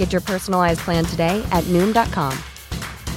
[0.00, 2.34] Get your personalized plan today at Noom.com.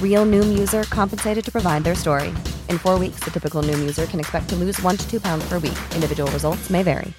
[0.06, 2.30] Real Noom user compensated to provide their story.
[2.70, 5.44] In four weeks, the typical Noom user can expect to lose one to two pounds
[5.50, 5.80] per week.
[5.98, 7.12] Individual results may vary.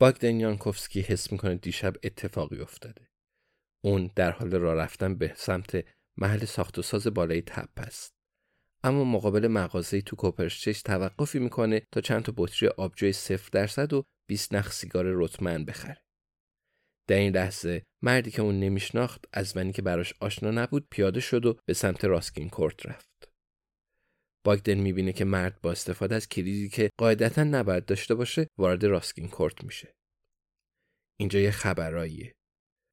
[0.00, 3.08] باگدن یانکوفسکی حس می‌کنه دیشب اتفاقی افتاده.
[3.84, 5.84] اون در حال راه رفتن به سمت
[6.16, 8.12] محل ساخت و ساز بالای تپ است.
[8.84, 14.04] اما مقابل مغازه تو کوپرشچش توقفی می‌کنه تا چند تا بطری آبجوی صفر درصد و
[14.30, 16.02] 20 نخ سیگار رتمن بخره.
[17.08, 21.46] در این لحظه مردی که اون نمیشناخت از ونی که براش آشنا نبود پیاده شد
[21.46, 23.32] و به سمت راسکین کورت رفت.
[24.44, 29.28] باگدن می‌بینه که مرد با استفاده از کلیدی که قاعدتا نباید داشته باشه وارد راسکین
[29.28, 29.94] کورت میشه.
[31.20, 32.34] اینجا یه خبراییه.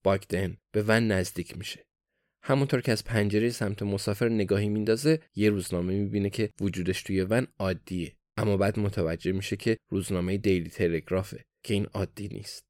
[0.04, 1.86] باگدن به ون نزدیک میشه.
[2.44, 7.48] همونطور که از پنجره سمت مسافر نگاهی میندازه یه روزنامه می‌بینه که وجودش توی ون
[7.60, 12.66] عادیه اما بعد متوجه میشه که روزنامه دیلی تلگرافه که این عادی نیست.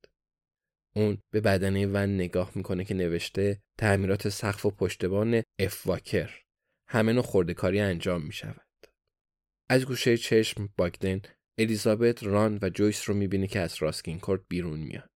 [0.96, 6.42] اون به بدنه ون نگاه می‌کنه که نوشته تعمیرات سقف و پشتبان اف واکر.
[6.90, 8.68] همه نوع خوردهکاری انجام می‌شود.
[9.70, 11.22] از گوشه چشم باگدن
[11.58, 15.10] الیزابت ران و جویس رو می‌بینه که از راسکین کورت بیرون میاد.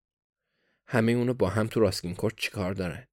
[0.87, 3.07] همه اونو با هم تو راسکین کورت چیکار دارن؟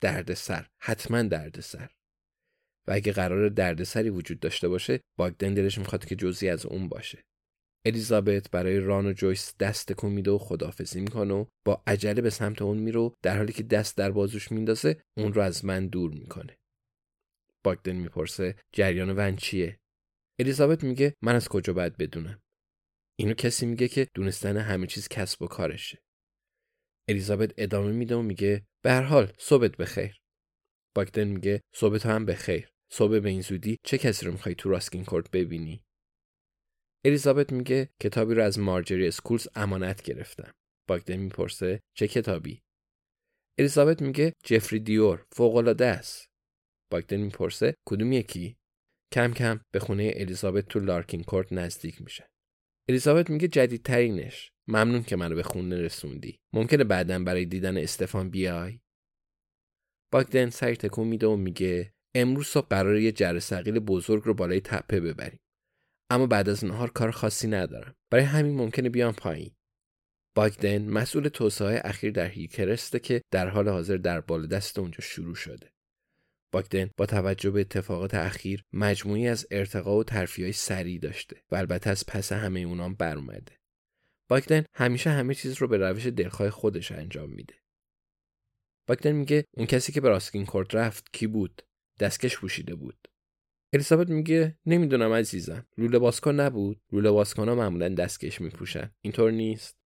[0.00, 0.66] دردسر.
[0.80, 1.90] حتما دردسر.
[2.88, 7.24] و اگه قرار دردسری وجود داشته باشه باگدن دلش می‌خواد که جزی از اون باشه.
[7.84, 12.62] الیزابت برای ران و جویس دست تکون و خداحافظی می‌کنه و با عجله به سمت
[12.62, 16.58] اون میرو در حالی که دست در بازوش میندازه اون رو از من دور می‌کنه.
[17.64, 19.80] باگدن می‌پرسه جریان ون چیه؟
[20.38, 22.42] الیزابت میگه من از کجا باید بدونم؟
[23.18, 26.02] اینو کسی میگه که دونستن همه چیز کسب و کارشه.
[27.08, 30.20] الیزابت ادامه میده و میگه به هر حال صبحت بخیر.
[30.94, 32.68] باگدن میگه صبح تو هم بخیر.
[32.92, 35.82] صبح به این زودی چه کسی رو می‌خوای تو راسکین کورت ببینی؟
[37.04, 40.52] الیزابت میگه کتابی رو از مارجری اسکولز امانت گرفتم.
[40.88, 42.62] باگدن می‌پرسه چه کتابی؟
[43.58, 46.26] الیزابت میگه جفری دیور فوق العاده است.
[46.90, 48.56] باگدن می‌پرسه کدوم یکی؟
[49.12, 52.28] کم کم به خونه الیزابت تو لارکین کورت نزدیک میشه.
[52.88, 54.52] الیزابت میگه جدیدترینش.
[54.68, 56.38] ممنون که منو به خونه رسوندی.
[56.52, 58.80] ممکنه بعدا برای دیدن استفان بیای؟
[60.10, 64.60] باگدن سر تکون میده و میگه امروز صبح قرار یه جر سقیل بزرگ رو بالای
[64.60, 65.40] تپه ببریم
[66.10, 69.50] اما بعد از نهار کار خاصی ندارم برای همین ممکنه بیام پایین
[70.36, 75.70] باگدن مسئول توسعه اخیر در هیکرسته که در حال حاضر در بالادست اونجا شروع شده
[76.52, 80.04] باگدن با توجه به اتفاقات اخیر مجموعی از ارتقا و
[80.38, 83.52] های سریع داشته و البته از پس همه اونام بر اومده.
[84.28, 87.54] باگدن همیشه همه چیز رو به روش دلخواه خودش انجام میده.
[88.90, 91.62] باگدن میگه اون کسی که به راسکین کورت رفت کی بود؟
[92.00, 93.08] دستکش پوشیده بود.
[93.72, 95.66] الیزابت میگه نمی‌دونم عزیزم.
[95.78, 96.80] لوله بازکن نبود.
[96.92, 98.90] بازکن ها معمولا دستکش میپوشن.
[99.00, 99.76] اینطور نیست.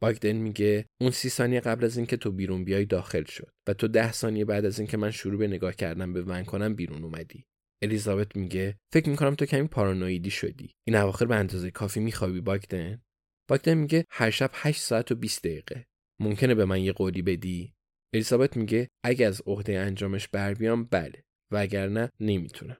[0.00, 3.88] باگدن میگه اون سی ثانیه قبل از اینکه تو بیرون بیای داخل شد و تو
[3.88, 7.44] ده ثانیه بعد از اینکه من شروع به نگاه کردن به ون کنم بیرون اومدی
[7.82, 13.02] الیزابت میگه فکر می‌کنم تو کمی پارانویدی شدی این اواخر به اندازه کافی میخوابی باگدن
[13.48, 15.86] باگدن میگه هر شب 8 ساعت و 20 دقیقه
[16.20, 17.77] ممکنه به من یه قولی بدی
[18.14, 22.76] الیزابت میگه اگه از عهده انجامش بر بیام بله و اگر نه نمی‌تونم.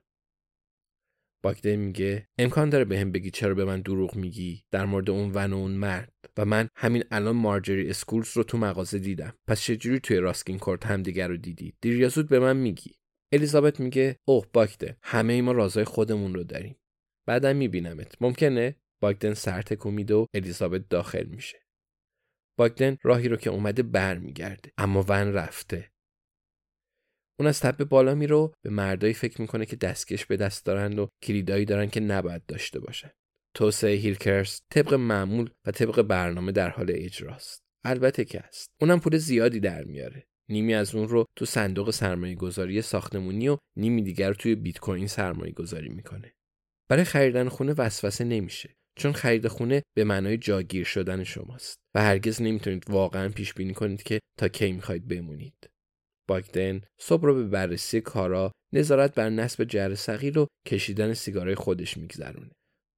[1.43, 5.31] باگدن میگه امکان داره بهم به بگی چرا به من دروغ میگی؟ در مورد اون
[5.33, 6.13] ون و اون مرد.
[6.37, 9.33] و من همین الان مارجری اسکولز رو تو مغازه دیدم.
[9.47, 12.95] پس چجوری توی راسکین کورت همدیگر رو دیدی؟ دیر یا زود به من میگی.
[13.33, 16.75] الیزابت میگه اوه باگدن همه ای ما رازای خودمون رو داریم.
[17.27, 18.21] بعدم میبینمت.
[18.21, 21.68] ممکنه؟ باگدن سر تکون و الیزابت داخل میشه.
[22.59, 25.91] باگدن راهی رو که اومده برمیگرده اما ون رفته.
[27.39, 31.09] اون از تپه بالا میرو به مردایی فکر می‌کنه که دستکش به دست دارند و
[31.23, 33.11] کلیدایی دارن که نباید داشته باشن.
[33.55, 37.63] توسعه هیلکرس طبق معمول و طبق برنامه در حال اجراست.
[37.83, 40.27] البته که است اونم پول زیادی در میاره.
[40.49, 44.79] نیمی از اون رو تو صندوق سرمایه گذاری ساختمونی و نیمی دیگر رو توی بیت
[44.79, 46.33] کوین سرمایه گذاری می‌کنه.
[46.89, 48.75] برای خریدن خونه وسوسه نمیشه.
[48.99, 54.03] چون خرید خونه به معنای جاگیر شدن شماست و هرگز نمی‌تونید واقعا پیش بینی کنید
[54.03, 55.69] که تا کی می‌خواید بمونید.
[56.27, 61.97] باگدن صبح رو به بررسی کارا نظارت بر نصب جر صغیر و کشیدن سیگارای خودش
[61.97, 62.51] میگذرونه.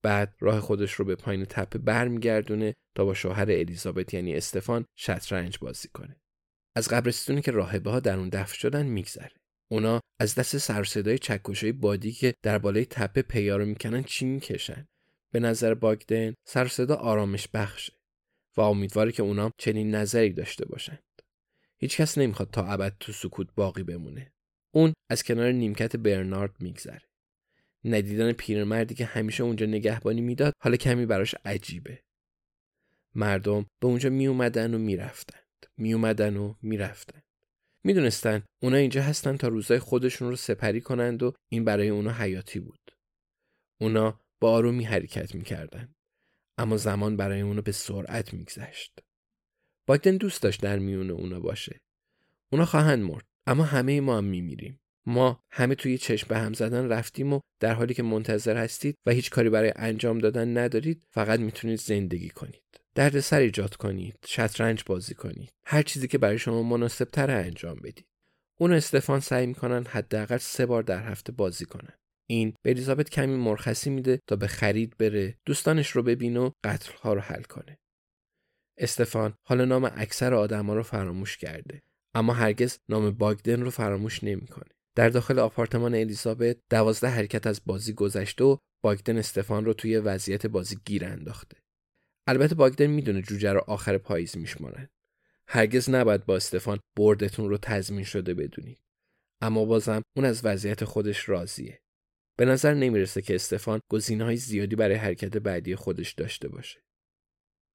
[0.04, 5.58] بعد راه خودش رو به پایین تپه برمیگردونه تا با شوهر الیزابت یعنی استفان شطرنج
[5.58, 6.22] بازی کنه.
[6.78, 9.32] از قبرستونی که راهبه ها در اون دفن شدن میگذره.
[9.72, 14.26] اونا از دست سر صدای چکشای بادی که در بالای تپه پیا رو می‌کنن چی
[14.26, 14.88] می‌کشن
[15.32, 17.94] به نظر باگدن سر صدا آرامش بخشه
[18.58, 21.04] و امیدواره که اونا چنین نظری داشته باشند.
[21.78, 24.32] هیچکس نمی‌خواد تا ابد تو سکوت باقی بمونه.
[24.72, 27.02] اون از کنار نیمکت برنارد میگذره.
[27.84, 32.00] ندیدن پیرمردی که همیشه اونجا نگهبانی می‌داد حالا کمی براش عجیبه.
[33.16, 35.66] مردم به اونجا می اومدن و می‌رفتند.
[35.78, 37.24] می اومدن و می‌رفتند.
[37.84, 42.60] می‌دونستن اونا اینجا هستن تا روزای خودشون رو سپری کنند و این برای اونا حیاتی
[42.60, 42.92] بود.
[43.82, 45.96] اونا با آرومی حرکت می‌کردند
[46.58, 49.00] اما زمان برای اونو به سرعت میگذشت.
[49.88, 51.82] باگدن دوست داشت در میون اونا باشه.
[52.52, 54.80] اونا خواهند مرد اما همه ما هم میمیریم.
[55.06, 59.12] ما همه توی چشم به هم زدن رفتیم و در حالی که منتظر هستید و
[59.12, 62.62] هیچ کاری برای انجام دادن ندارید فقط می‌تونید زندگی کنید.
[63.22, 65.54] سر ایجاد کنید شطرنج بازی کنید.
[65.66, 68.06] هر چیزی که برای شما مناسب تر انجام بدید.
[68.60, 71.94] اون استفان سعی می‌کنن حداقل سه بار در هفته بازی کنن.
[72.32, 76.94] این به الیزابت کمی مرخصی میده تا به خرید بره دوستانش رو ببین و قتل
[76.94, 77.78] ها رو حل کنه.
[78.78, 81.82] استفان حالا نام اکثر آدما رو فراموش کرده
[82.16, 84.72] اما هرگز نام باگدن رو فراموش نمی‌کنه.
[84.96, 90.46] در داخل آپارتمان الیزابت دوازده حرکت از بازی گذشته و باگدن استفان رو توی وضعیت
[90.48, 91.58] بازی گیر انداخته.
[92.28, 94.88] البته باگدن می‌دونه جوجه رو آخر پاییز میشمارن.
[95.48, 98.80] هرگز نباید با استفان بردتون رو تضمین شده بدونید.
[99.42, 101.81] اما بازم اون از وضعیت خودش راضیه.
[102.42, 106.84] به نظر نمی‌رسه که استفان گزینه های زیادی برای حرکت بعدی خودش داشته باشه.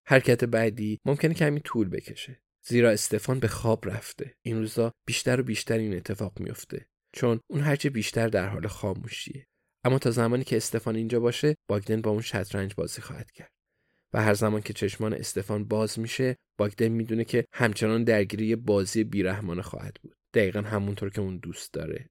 [0.06, 4.34] حرکت بعدی ممکنه کمی طول بکشه زیرا استفان به خواب رفته.
[4.42, 9.46] این روزا بیشتر و بیشتر این اتفاق میفته چون اون هرچه بیشتر در حال خاموشیه.
[9.84, 13.52] اما تا زمانی که استفان اینجا باشه باگدن با اون شطرنج بازی خواهد کرد.
[14.12, 19.62] و هر زمان که چشمان استفان باز میشه باگدن می‌دونه که همچنان درگیری بازی بیرحمانه
[19.62, 20.14] خواهد بود.
[20.34, 22.08] دقیقا همونطور که اون دوست داره.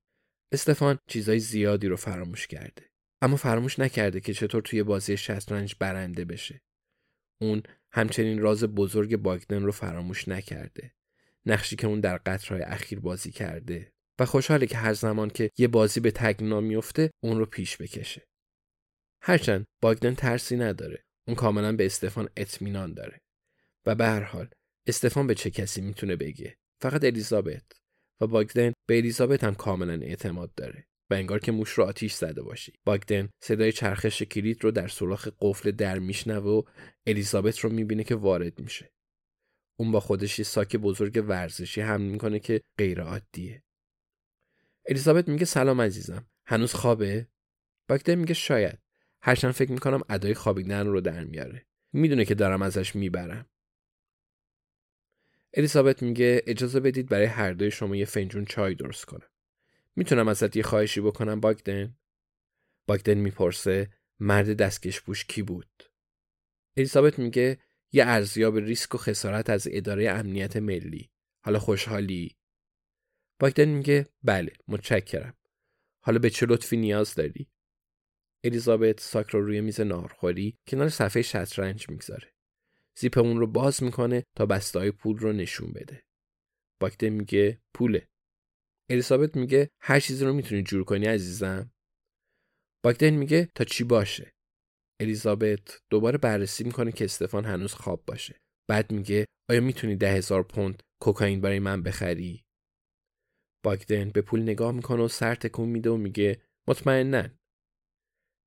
[0.51, 2.89] استفان چیزای زیادی رو فراموش کرده.
[3.21, 6.61] اما فراموش نکرده که چطور توی بازی شطرنج برنده بشه.
[7.41, 10.91] اون همچنین راز بزرگ باگدن رو فراموش نکرده.
[11.45, 13.93] نقشی که اون در قطرهای اخیر بازی کرده.
[14.19, 18.27] و خوشحاله که هر زمان که یه بازی به تگنا میفته اون رو پیش بکشه.
[19.21, 21.05] هرچند باگدن ترسی نداره.
[21.27, 23.21] اون کاملا به استفان اطمینان داره.
[23.85, 24.49] و به هر حال
[24.87, 27.63] استفان به چه کسی می‌تونه بگه؟ فقط الیزابت.
[28.21, 32.41] و باگدن به الیزابت هم کاملا اعتماد داره و انگار که موش رو آتیش زده
[32.41, 32.73] باشی.
[32.85, 36.61] باگدن صدای چرخش کلید رو در سوراخ قفل در میشنوه و
[37.07, 38.91] الیزابت رو می‌بینه که وارد میشه.
[39.79, 43.63] اون با خودش یه ساک بزرگ ورزشی هم می‌کنه که غیر عادیه.
[44.89, 46.25] الیزابت میگه سلام عزیزم.
[46.45, 47.27] هنوز خوابه؟
[47.89, 48.79] باگدن میگه شاید.
[49.21, 51.65] هرچند فکر می‌کنم ادای خوابیدن رو در میاره.
[51.93, 53.49] می‌دونه که دارم ازش می‌برم.
[55.57, 59.29] الیزابت میگه اجازه بدید برای هر دوی شما یه فنجون چای درست کنم.
[59.95, 61.97] می‌تونم ازت یه خواهشی بکنم باگدن؟
[62.87, 65.83] باگدن می‌پرسه مرد دستکش پوش کی بود؟
[66.77, 67.59] الیزابت میگه
[67.91, 71.11] یه ارزیاب ریسک و خسارت از اداره امنیت ملی.
[71.45, 72.37] حالا خوشحالی؟
[73.39, 75.37] باگدن میگه بله متشکرم.
[76.01, 77.49] حالا به چه لطفی نیاز داری؟
[78.43, 82.34] الیزابت ساک رو روی میز ناهارخوری کنار صفحه شطرنج می‌گذاره.
[82.97, 86.03] زیپ اون رو باز می‌کنه تا بستای پول رو نشون بده.
[86.81, 88.07] باگدن میگه پوله.
[88.89, 91.71] الیزابت میگه هر چیزی رو می‌تونی جور کنی عزیزم.
[92.83, 94.33] باگدن میگه تا چی باشه.
[95.01, 98.41] الیزابت دوباره بررسی می‌کنه که استفان هنوز خواب باشه.
[98.69, 102.45] بعد میگه آیا می‌تونی ده هزار پوند کوکائین برای من بخری؟
[103.65, 107.29] باگدن به پول نگاه می‌کنه و سر تکون میده و میگه مطمئنا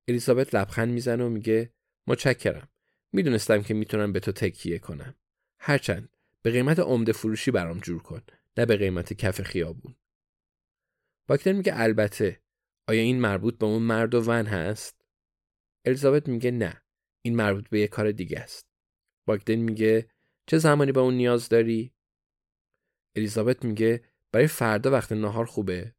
[0.08, 1.72] الیزابت لبخند می‌زنه و میگه
[2.08, 2.68] متشکرم.
[3.12, 5.14] می‌دونستم که می‌تونم به تو تکیه کنم.
[5.60, 8.22] هرچند به قیمت عمده فروشی برام جور کن
[8.56, 9.96] نه به قیمت کف خیابون.
[11.28, 12.42] باکتر میگه البته.
[12.88, 15.04] آیا این مربوط به اون مرد و ون هست؟
[15.84, 16.82] الیزابت میگه نه.
[17.24, 18.68] این مربوط به یه کار دیگه است.
[19.26, 20.10] باگدن میگه
[20.46, 21.94] چه زمانی به اون نیاز داری؟
[23.16, 25.94] الیزابت میگه برای فردا وقت نهار خوبه.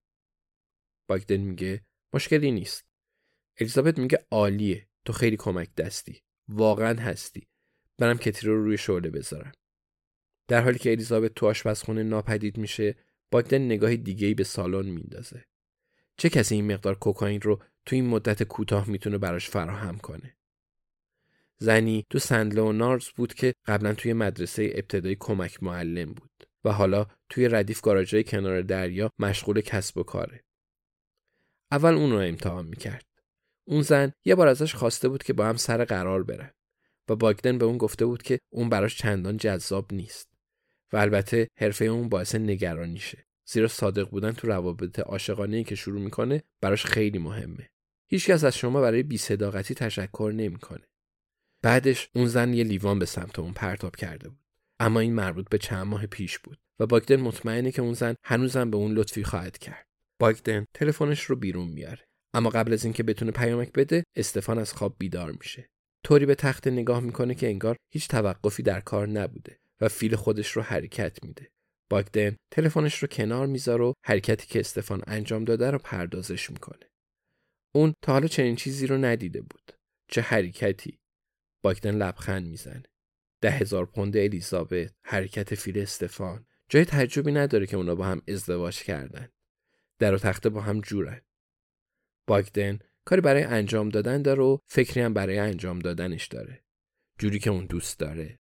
[1.10, 2.90] باگدن میگه مشکلی نیست.
[3.60, 4.90] الیزابت میگه عالیه.
[5.06, 6.24] تو خیلی کمک دستی.
[6.50, 7.48] واقعا هستی.
[7.98, 9.52] برم کتری رو روی شعله بذارم.
[10.48, 12.96] در حالی که الیزابت تو آشپزخونه ناپدید میشه
[13.32, 15.46] باگدن نگاه دیگه به سالن میندازه.
[16.18, 20.36] چه کسی این مقدار کوکائین رو تو این مدت کوتاه می‌تونه براش فراهم کنه؟
[21.58, 26.72] زنی تو سندله و نارز بود که قبلا توی مدرسه ابتدایی کمک معلم بود و
[26.72, 30.44] حالا توی ردیف گاراژهای کنار دریا مشغول کسب و کاره.
[31.72, 33.09] اول اون رو امتحان می‌کرد.
[33.70, 36.52] اون زن یه بار ازش خواسته بود که با هم سر قرار برن
[37.10, 40.30] و باگدن به اون گفته بود که اون براش چندان جذاب نیست
[40.94, 43.26] و البته حرفه اون باعث نگرانیشه.
[43.46, 47.70] زیرا صادق بودن تو روابط عاشقانه که شروع می‌کنه براش خیلی مهمه.
[48.08, 50.88] هیچکس از شما برای بیصداقتی تشکر نمی‌کنه.
[51.62, 54.46] بعدش اون زن یه لیوان به سمت اون پرتاب کرده بود.
[54.80, 58.72] اما این مربوط به چند ماه پیش بود و باگدن مطمئنه که اون زن هنوزم
[58.72, 59.88] به اون لطفی خواهد کرد.
[60.20, 64.96] باگدن تلفنش رو بیرون میاره اما قبل از اینکه بتونه پیامک بده استفان از خواب
[65.00, 65.70] بیدار میشه.
[66.04, 70.52] طوری به تخت نگاه می‌کنه که انگار هیچ توقفی در کار نبوده و فیل خودش
[70.52, 71.52] رو حرکت میده.
[71.90, 76.90] باگدن تلفنش رو کنار می‌ذاره و حرکتی که استفان انجام داده رو پردازش می‌کنه.
[77.76, 79.72] اون تا حالا چنین چیزی رو ندیده بود.
[80.08, 81.00] چه حرکتی؟
[81.64, 82.84] باگدن لبخند می‌زنه.
[83.42, 86.46] ده هزار پوند الیزابت حرکت فیل استفان.
[86.70, 89.30] جای تعجبی نداره که اونا با هم ازدواج کردن.
[90.00, 91.22] در و تخته با هم جورن.
[92.30, 96.64] باگدن کاری برای انجام دادن داره و فکری هم برای انجام دادنش داره.
[97.20, 98.39] جوری که اون دوست داره.